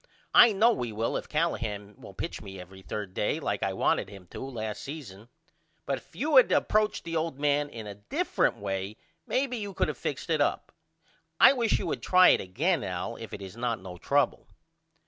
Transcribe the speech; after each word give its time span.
I 0.33 0.51
know 0.51 0.71
we 0.73 0.91
will 0.91 1.15
if 1.15 1.29
Callahan 1.29 1.95
will 2.01 2.15
pitch 2.15 2.41
me 2.41 2.59
every 2.59 2.81
3d 2.81 3.13
day 3.13 3.39
like 3.39 3.61
I 3.61 3.73
wanted 3.73 4.09
him 4.09 4.25
to 4.31 4.39
last 4.43 4.81
season. 4.81 5.29
But 5.85 5.99
if 5.99 6.15
you 6.15 6.37
had 6.37 6.51
of 6.51 6.63
approached 6.63 7.03
the 7.03 7.15
old 7.15 7.37
man 7.39 7.69
in 7.69 7.85
a 7.85 7.93
different 7.93 8.57
way 8.57 8.97
maybe 9.27 9.57
you 9.57 9.75
could 9.75 9.89
of 9.89 9.97
fixed 9.99 10.31
it 10.31 10.41
up. 10.41 10.71
I 11.39 11.53
wish 11.53 11.77
you 11.77 11.85
would 11.85 12.01
try 12.01 12.29
it 12.29 12.41
again 12.41 12.83
Al 12.83 13.15
if 13.15 13.31
it 13.31 13.43
is 13.43 13.55
not 13.55 13.79
no 13.79 13.99
trouble. 13.99 14.47